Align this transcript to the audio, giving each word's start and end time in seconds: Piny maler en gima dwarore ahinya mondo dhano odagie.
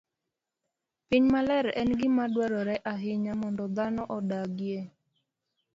Piny 1.07 1.25
maler 1.33 1.65
en 1.81 1.89
gima 1.99 2.23
dwarore 2.33 2.75
ahinya 2.91 3.33
mondo 3.41 3.65
dhano 3.75 4.03
odagie. 4.17 4.79